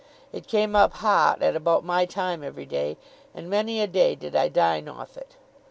[0.33, 2.97] It came up hot at about my time every day,
[3.35, 5.35] and many a day did I dine off it.